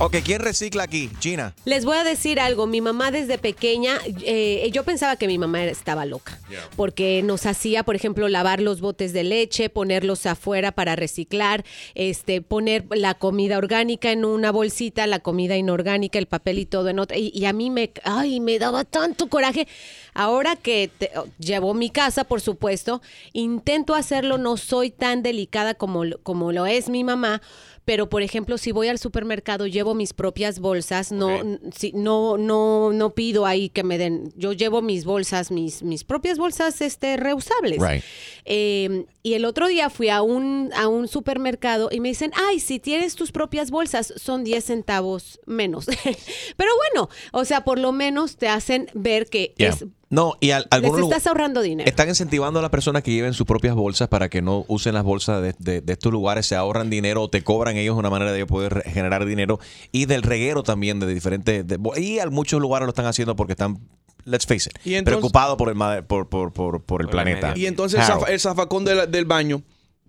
[0.00, 1.08] Ok, ¿quién recicla aquí?
[1.20, 1.54] China.
[1.64, 5.62] Les voy a decir algo, mi mamá desde pequeña, eh, yo pensaba que mi mamá
[5.64, 6.36] estaba loca,
[6.74, 12.42] porque nos hacía, por ejemplo, lavar los botes de leche, ponerlos afuera para reciclar, este,
[12.42, 16.98] poner la comida orgánica en una bolsita, la comida inorgánica, el papel y todo en
[16.98, 19.68] otra, y, y a mí me, ay, me daba tanto coraje.
[20.12, 23.00] Ahora que te- llevo mi casa, por supuesto,
[23.32, 27.40] intento hacerlo, no soy tan delicada como, lo- como lo es mi mamá,
[27.84, 32.36] pero por ejemplo, si voy al supermercado, llevo mis propias bolsas, no, n- si- no,
[32.38, 36.80] no, no pido ahí que me den, yo llevo mis bolsas, mis, mis propias bolsas
[36.80, 37.78] este, reusables.
[37.80, 38.02] Right.
[38.46, 42.60] Eh, y el otro día fui a un, a un supermercado y me dicen, ay,
[42.60, 45.86] si tienes tus propias bolsas, son 10 centavos menos.
[46.56, 49.68] Pero bueno, o sea, por lo menos te hacen ver que Yeah.
[49.70, 51.88] es, No, y al- les algunos lu- estás ahorrando dinero.
[51.88, 55.02] están incentivando a las personas que lleven sus propias bolsas para que no usen las
[55.02, 58.30] bolsas de, de- de estos lugares, se ahorran dinero o te cobran ellos una manera
[58.32, 59.58] de ellos poder generar dinero
[59.92, 63.52] y del reguero también de diferentes de- y a muchos lugares lo están haciendo porque
[63.54, 63.78] están
[64.24, 67.52] let's face it, Y entonces- por el por, por, por, por el planeta.
[67.56, 69.62] Y entonces el, zafa- el zafacón del, del baño.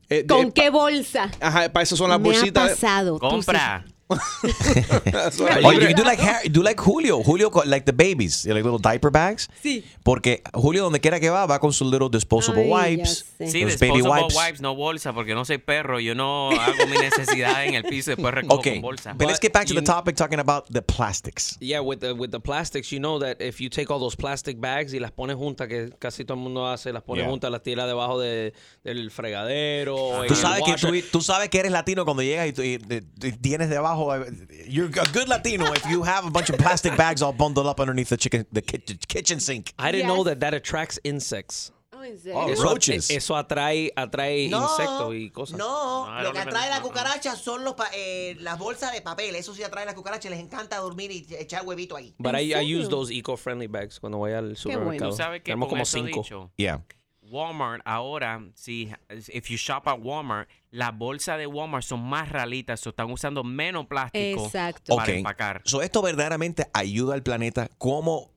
[0.09, 1.31] eh, de- ¿Con qué bolsa?
[1.41, 2.69] Ajá, para eso son las Me ha bolsitas.
[2.71, 3.13] pasado.
[3.19, 3.85] Tú Compra.
[5.63, 9.09] Oh, you do like Harry- do like Julio, Julio like the babies, like little diaper
[9.11, 9.49] bags.
[9.63, 9.83] Sí.
[10.03, 13.25] Porque Julio donde quiera que va va con sus little disposable Ay, wipes.
[13.39, 14.35] Sí, los baby disposable wipes.
[14.35, 14.61] wipes.
[14.61, 15.99] no bolsa, porque no soy perro.
[15.99, 19.13] Yo no hago mi necesidad en el piso y después recojo Okay, con bolsa.
[19.13, 21.57] but let's get back to the topic talking about the plastics.
[21.59, 24.59] Yeah, with the, with the plastics, you know that if you take all those plastic
[24.59, 27.29] bags y las pones juntas, que casi todo el mundo hace, las pone Yeah.
[27.31, 28.53] juntas, las tira debajo de,
[28.83, 30.23] del fregadero.
[30.23, 32.75] en Tú sabes, que tú, tú sabes que eres latino cuando llegas y, tú- y-
[32.89, 33.94] y- y tienes debajo.
[33.95, 37.67] Eh, You're a good Latino if you have a bunch of plastic bags all bundled
[37.67, 39.73] up underneath the chicken, the kitchen, sink.
[39.79, 40.25] I didn't know Yes.
[40.25, 41.71] that that attracts insects.
[41.93, 42.01] Oh.
[42.33, 43.09] Oh, Eso, roaches.
[43.09, 45.57] eso atrae, atrae No, insectos y cosas.
[45.57, 49.33] No, No, lo que atrae las cucarachas son los pa- eh, las bolsas de papel.
[49.35, 50.29] Eso sí atrae las cucarachas.
[50.29, 52.13] Les encanta dormir y echar huevito ahí.
[52.19, 55.11] But I, I use those eco-friendly bags cuando voy al supermercado.
[55.11, 56.21] ¿Tú sabes que Tenemos como cinco.
[56.21, 56.83] dicho, Yeah.
[57.29, 62.85] Walmart ahora, si if you shop at Walmart, las bolsas de Walmart son más realitas,
[62.85, 64.95] o están usando menos plástico Exacto.
[64.95, 65.17] para Ok.
[65.17, 65.61] empacar.
[65.65, 67.69] So, esto verdaderamente ayuda al planeta.
[67.77, 68.31] ¿Cómo?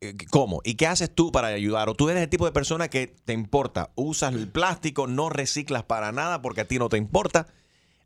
[0.00, 0.60] eh, ¿Cómo?
[0.64, 1.88] ¿Y qué haces tú para ayudar?
[1.88, 3.92] ¿O tú eres el tipo de persona que te importa?
[3.94, 7.46] Usas el plástico, no reciclas para nada porque a ti no te importa.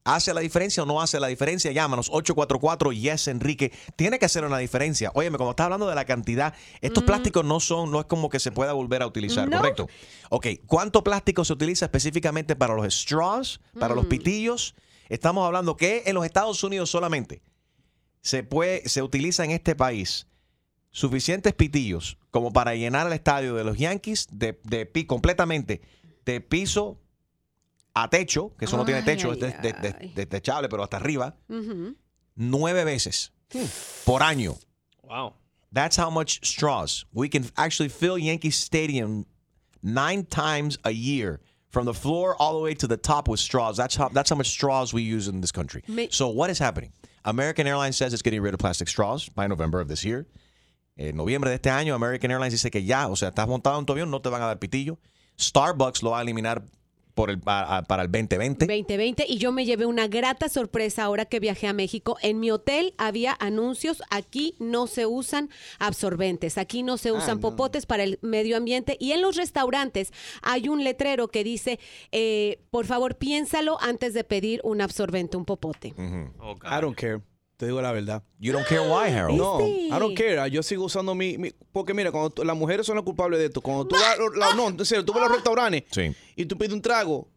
[0.06, 1.72] ¿Hace la diferencia o no hace la diferencia?
[1.72, 3.72] Llámanos 844 Yes Enrique.
[3.96, 5.10] Tiene que hacer una diferencia.
[5.14, 8.38] Óyeme, cuando estás hablando de la cantidad, estos plásticos no son, no es como que
[8.38, 9.56] se pueda volver a utilizar, No.
[9.56, 9.88] ¿correcto?
[10.30, 14.76] Ok, ¿cuánto plástico se utiliza específicamente para los straws, para los pitillos?
[15.08, 17.42] Estamos hablando que en los Estados Unidos solamente
[18.20, 20.28] se puede, se utiliza en este país
[20.92, 25.82] suficientes pitillos como para llenar el estadio de los Yankees de, de completamente
[26.24, 27.00] de piso
[27.96, 31.34] a techo, que eso no tiene techo, ay, es de- de- de- pero hasta arriba,
[32.36, 33.30] nueve veces
[34.04, 34.56] por año.
[35.02, 35.34] Wow.
[35.72, 37.04] That's how much straws.
[37.12, 39.24] We can actually fill Yankee Stadium
[39.82, 41.40] nine times a year
[41.70, 43.76] from the floor all the way to the top with straws.
[43.76, 45.82] That's how that's how much straws we use in this country.
[45.88, 46.92] Me- so what is happening?
[47.24, 50.26] American Airlines says it's getting rid of plastic straws by November of this year.
[50.98, 53.84] En noviembre de este año, American Airlines dice que ya, o sea, estás montado en
[53.84, 54.98] tu avión, no te van a dar pitillo.
[55.38, 56.62] Starbucks lo va a eliminar
[57.16, 58.66] por el, pa- para el 2020.
[58.66, 62.18] 2020 y yo me llevé una grata sorpresa ahora que viajé a México.
[62.20, 67.86] En mi hotel había anuncios, aquí no se usan absorbentes, aquí no se usan popotes
[67.86, 70.12] para el medio ambiente y en los restaurantes
[70.42, 71.80] hay un letrero que dice,
[72.12, 75.94] eh, por favor piénsalo antes de pedir un absorbente, un popote.
[76.38, 76.54] Oh.
[76.64, 77.22] I don't care.
[77.56, 78.22] Te digo la verdad.
[78.38, 79.38] You don't care why, Harold.
[79.38, 79.60] No.
[79.66, 80.38] I don't care.
[80.38, 83.38] Ah, Yo sigo usando mi, mi- porque mira, cuando tú- las mujeres son las culpables
[83.40, 83.60] de esto.
[83.62, 86.12] Cuando tú vas, la- no, en serio, tú vas a los restaurantes Sí.
[86.36, 87.28] y tú pides un trago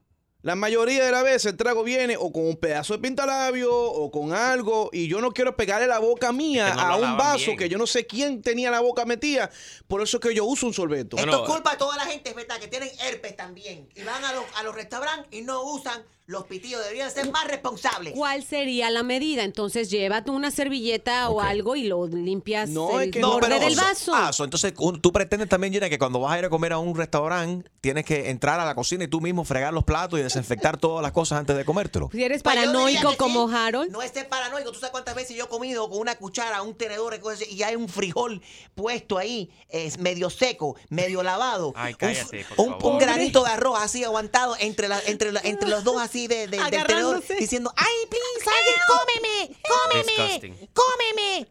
[0.42, 4.10] La mayoría de las veces el trago viene o con un pedazo de pintalabio o
[4.10, 7.46] con algo y yo no quiero pegarle la boca mía Que no a un vaso
[7.48, 7.58] bien.
[7.58, 9.50] que yo no sé quién tenía la boca metida.
[9.90, 11.18] Por eso es que yo uso un sorbeto.
[11.18, 13.90] Esto Bueno, es culpa de toda la gente, es verdad, que tienen herpes también.
[13.96, 16.80] Y van a los, a los restaurantes y no usan los pitillos.
[16.84, 18.14] Deberían ser más responsables.
[18.16, 19.44] ¿Cuál sería la medida?
[19.44, 23.56] Entonces llévate una servilleta o algo y lo limpias No, el es que borde no,
[23.56, 24.14] pero- del vaso.
[24.16, 26.72] Ah, so, entonces un- tú pretendes también, Gina, que cuando vas a ir a comer
[26.74, 30.20] a un restaurante, tienes que entrar a la cocina y tú mismo fregar los platos
[30.20, 32.10] y desinfectar todas las cosas antes de comértelo.
[32.12, 33.18] si eres Pues paranoico que sí.
[33.18, 33.92] como Harold.
[33.92, 34.72] No es ser paranoico.
[34.72, 37.54] ¿Tú sabes cuántas veces yo he comido con una cuchara, un tenedor y cosas así,
[37.54, 38.42] y hay un frijol
[38.76, 41.74] puesto ahí, es medio seco, medio lavado?
[41.76, 42.92] Ay, Un- cállate, por un, favor.
[42.94, 46.48] un granito de arroz así aguantado entre, la- entre, la- entre los dos así de,
[46.48, 49.60] de- del tenedor, diciendo, ¡ay, please, alguien, cómeme!
[49.68, 50.24] ¡Cómeme!
[50.28, 50.70] Disgusting.
[50.74, 51.48] ¡Cómeme!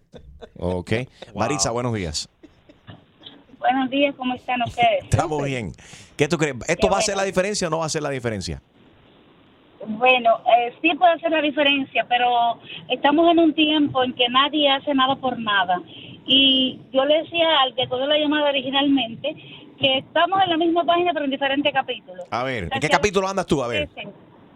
[0.58, 0.92] Ok.
[1.34, 2.28] Maritza, buenos días.
[3.70, 5.04] Buenos días, ¿cómo están ustedes?
[5.04, 5.72] Estamos bien.
[6.16, 6.56] ¿Qué tú crees?
[6.66, 8.62] ¿Esto Qué va a hacer la diferencia o no va a hacer la diferencia?
[9.86, 14.70] Bueno, eh, sí puede hacer la diferencia, pero estamos en un tiempo en que nadie
[14.70, 15.82] hace nada por nada.
[16.26, 19.36] Y yo le decía al que cogió la llamada originalmente
[19.78, 22.24] que estamos en la misma página pero en diferentes capítulos.
[22.30, 23.62] A ver, O sea, ¿en qué capítulo andas tú?
[23.62, 23.88] A ver.
[23.90, 24.12] ofrecen-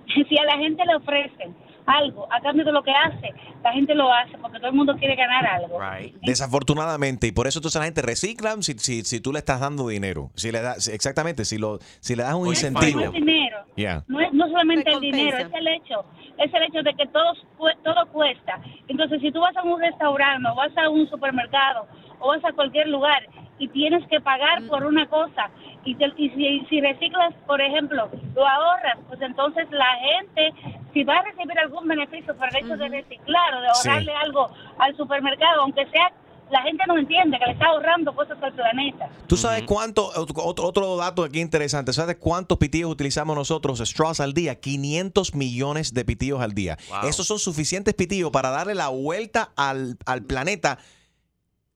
[0.28, 1.54] Si a la gente le ofrecen
[1.86, 3.30] algo a cambio de lo que hace,
[3.62, 5.78] la gente lo hace porque todo el mundo quiere ganar algo.
[5.80, 6.14] Right.
[6.22, 9.88] Desafortunadamente, y por eso entonces la gente recicla si, si, si tú le estás dando
[9.88, 10.30] dinero.
[10.34, 13.00] Si le das, si- exactamente, si, lo, si le das un No incentivo.
[13.00, 13.58] es dinero.
[13.76, 14.04] Yeah.
[14.08, 16.04] No es no solamente el dinero, es el hecho,
[16.38, 18.60] es el hecho de que todo, cu- todo cuesta.
[18.88, 21.86] Entonces, si tú vas a un restaurante o vas a un supermercado
[22.20, 23.22] o vas a cualquier lugar
[23.62, 25.50] y tienes que pagar por una cosa
[25.84, 30.52] y, te- y si, si reciclas, por ejemplo, lo ahorras, pues entonces la gente,
[30.92, 33.88] si va a recibir algún beneficio por el hecho de reciclar o de Sí.
[33.88, 34.48] ahorrarle algo
[34.78, 36.12] al supermercado, aunque sea,
[36.50, 39.08] la gente no entiende que le está ahorrando cosas al planeta.
[39.26, 44.34] ¿Tú sabes cuánto, otro, otro dato aquí interesante, ¿sabes cuántos pitillos utilizamos nosotros, straws al
[44.34, 44.56] día?
[44.60, 46.76] 500 millones de pitillos al día.
[46.90, 47.08] Wow.
[47.08, 50.78] Esos son suficientes pitillos para darle la vuelta al, al planeta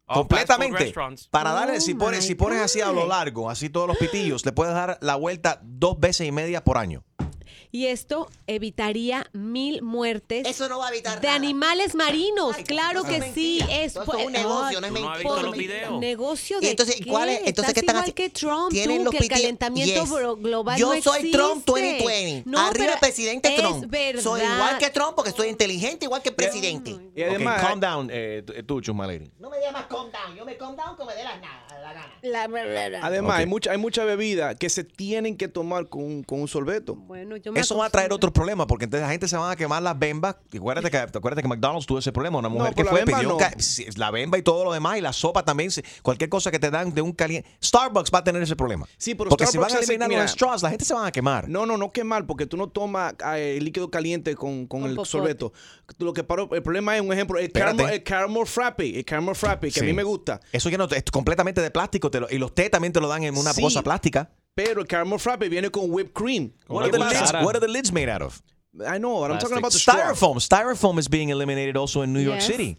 [0.07, 0.93] completamente.
[1.31, 4.45] Para darle, Oh si pones, si pones así a lo largo, así todos los pitillos,
[4.45, 7.05] le puedes dar la vuelta dos veces y media por año.
[7.77, 11.37] Y esto evitaría mil muertes Eso no va a evitar de nada.
[11.37, 12.55] animales marinos.
[12.57, 13.61] Ay, claro que es sí.
[13.71, 15.17] Es, Todo eso es un negocio, no es ¿Tú no mentira.
[15.19, 16.01] visto por- los videos?
[16.01, 17.11] negocio Y de entonces, qué?
[17.11, 17.41] ¿cuál es?
[17.45, 18.15] Entonces, ¿qué están igual haciendo?
[18.15, 20.11] que Trump, Tienen tú, los que el calentamiento Yes.
[20.11, 21.73] glo- global Yo no soy Trump existe.
[21.73, 22.43] 2020.
[22.51, 23.85] No, Arriba el presidente es Trump.
[23.91, 24.23] verdad.
[24.23, 26.97] Soy igual que Trump porque soy inteligente igual que el presidente.
[27.15, 29.31] Y además, Ok, calm down, eh, tú, Chuma Lady.
[29.39, 30.35] No me digas más calm down.
[30.35, 32.13] Yo me calm down como me dé la, nada, la gana.
[32.23, 33.41] La- la- la- la- además Ok.
[33.41, 36.95] hay mucha hay mucha bebida que se tienen que tomar con, un- con un sorbeto.
[36.95, 38.17] Bueno, yo me Eso va a traer acostumbro.
[38.29, 40.37] otros problemas porque entonces la gente se van a quemar las bembas.
[40.55, 42.39] Acuérdate que, acuérdate que McDonald's tuvo ese problema.
[42.39, 43.39] Una mujer No, que fue, bemba pidió no.
[43.97, 45.71] la bemba y todo lo demás y la sopa también.
[46.03, 47.49] Cualquier cosa que te dan de un caliente.
[47.63, 48.87] Starbucks va a tener ese problema.
[48.97, 51.07] Sí, pero porque si van a hace- eliminar mira, los straws, la gente se van
[51.07, 51.49] a quemar.
[51.49, 54.83] No, no, no que mal, porque tú no tomas eh, el líquido caliente con, con
[54.83, 55.53] Con el sorbeto.
[55.99, 59.35] Lo que paró, el problema es un ejemplo, el caramel, el caramel frappe, el caramel
[59.35, 59.81] frappe, que Sí.
[59.81, 60.41] a mí me gusta.
[60.53, 63.09] Eso ya no es completamente de plástico te lo- y los té también te lo
[63.09, 63.63] dan en una Sí.
[63.63, 64.31] cosa plástica.
[64.57, 66.53] Pero el caramel frappe viene con whipped cream.
[66.67, 68.43] What are, the lids, what are the lids made out of?
[68.87, 69.95] I know, but I'm talking about the straw.
[69.95, 70.37] Styrofoam.
[70.37, 72.47] Styrofoam is being eliminated also in New York Yes.
[72.47, 72.79] City.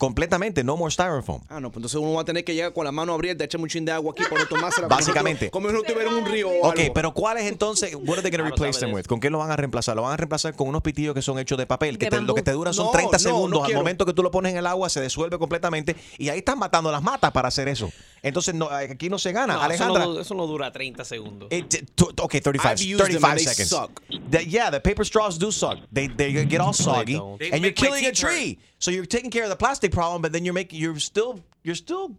[0.00, 1.42] Completamente, no more styrofoam.
[1.50, 3.60] Ah, no, pues entonces uno va a tener que llegar con la mano abierta, echar
[3.60, 4.88] un chin de agua aquí para tomársela.
[4.88, 5.50] Básicamente.
[5.50, 6.94] Como si no tuviera un río o Ok, algo.
[6.94, 7.94] pero ¿cuál es entonces?
[7.94, 9.04] What are they going to Claro, replace them with?
[9.04, 9.94] ¿Con qué lo van a reemplazar?
[9.96, 12.22] Lo van a reemplazar con unos pitillos que son hechos de papel, que De te-
[12.22, 13.60] lo que te dura son No, 30 no, segundos.
[13.60, 16.38] no Al momento que tú lo pones en el agua se disuelve completamente y ahí
[16.38, 17.92] están matando las matas para hacer eso.
[18.22, 19.52] Entonces no, aquí no se gana.
[19.52, 20.04] No, eso, Alejandra.
[20.06, 21.52] no, eso no dura 30 segundos.
[21.52, 23.68] It, t- okay, 35, I've used them 35 and they seconds.
[23.68, 24.00] suck.
[24.30, 25.78] The- yeah, the paper straws do suck.
[25.92, 26.60] They they get mm-hmm.
[26.60, 27.38] all soggy, don't.
[27.38, 28.32] They and you're killing a teeth hurt.
[28.32, 28.58] tree.
[28.78, 31.74] So you're taking care of the plastic problem, but then you're making you're still you're
[31.74, 32.16] still.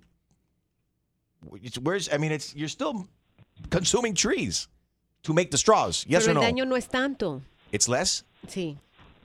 [1.55, 3.07] it's- Where's I mean it's you're still
[3.69, 4.67] consuming trees
[5.23, 6.05] to make the straws.
[6.07, 6.63] Yes Pero or el no?
[6.63, 7.41] daño no es tanto.
[7.71, 8.23] It's less.
[8.47, 8.77] Sí.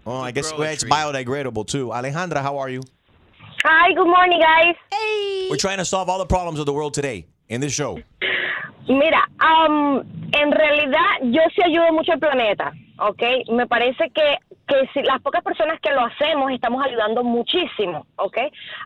[0.07, 1.89] Oh, I guess well, it's biodegradable too.
[1.89, 2.83] Alejandra, how are you?
[3.65, 4.77] Hi, good morning, guys.
[4.93, 5.49] Hey.
[5.51, 7.99] We're trying to solve all the problems of the world today in this show.
[8.89, 13.23] Mira, am, en realidad yo sí ayudo mucho al planeta, ¿ok?
[13.53, 18.39] Me parece que, que si las pocas personas que lo hacemos estamos ayudando muchísimo, ¿ok?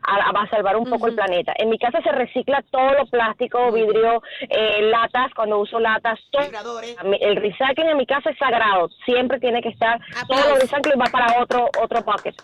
[0.02, 1.52] A, a salvar un poco el planeta.
[1.56, 6.42] En mi casa se recicla todo lo plástico, vidrio, eh, latas, cuando uso latas, todo.
[7.20, 11.06] El recycling en mi casa es sagrado, siempre tiene que estar, todo lo recycling va
[11.10, 12.34] para otro otro pocket,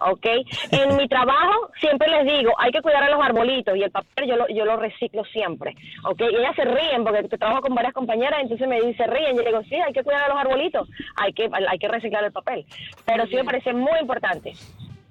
[0.00, 0.26] ¿ok?
[0.72, 4.26] En mi trabajo siempre les digo, hay que cuidar a los arbolitos y el papel
[4.26, 5.74] yo lo, yo lo reciclo siempre,
[6.04, 6.20] ¿ok?
[6.20, 9.42] Y ellas se ríen porque trabajo con varias compañeras, entonces me dicen, ríen, y yo
[9.42, 12.32] le digo, sí, hay que cuidar a los arbolitos, hay que hay que reciclar el
[12.32, 12.64] papel,
[13.04, 14.54] pero sí me parece muy importante.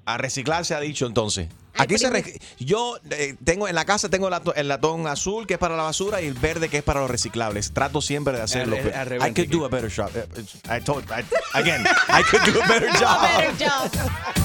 [0.06, 1.48] A reciclar se ha dicho entonces.
[1.78, 5.60] Aquí se yo eh, tengo en la casa tengo el el latón azul que es
[5.60, 7.74] para la basura y el verde que es para los reciclables.
[7.74, 8.78] Trato siempre de hacerlo.
[8.78, 10.10] Al- al I could do a better job.
[10.70, 11.26] I told, I-
[11.58, 14.45] again, I could do a better job.